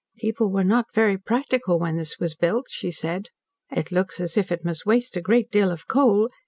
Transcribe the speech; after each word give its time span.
"People 0.17 0.51
were 0.51 0.63
not 0.63 0.91
very 0.95 1.15
practical 1.15 1.77
when 1.77 1.95
this 1.95 2.17
was 2.17 2.33
built," 2.33 2.65
she 2.71 2.89
said. 2.89 3.27
"It 3.69 3.91
looks 3.91 4.19
as 4.19 4.35
if 4.35 4.51
it 4.51 4.65
must 4.65 4.83
waste 4.83 5.15
a 5.15 5.21
great 5.21 5.51
deal 5.51 5.69
of 5.69 5.87
coal. 5.87 6.31